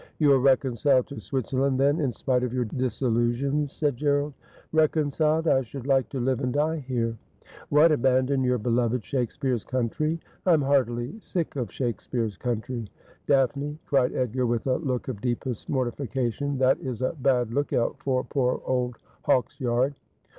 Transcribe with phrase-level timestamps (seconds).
[0.17, 4.33] 'You are reconciled to Switzerland, then, in spite of your disillusions,' said Gerald.'
[4.81, 5.47] Reconciled!
[5.47, 7.19] I should like to live and die here.''
[7.69, 7.91] What!
[7.91, 12.89] abandon your beloved Shakespeare's country ?''I am heartily sick of Shakespeare's country.''
[13.27, 17.99] Daphne,' cried Edgar, with a look of deepest mortification,' that is a bad look out
[17.99, 18.97] for poor old
[19.27, 19.93] Hawksyard.'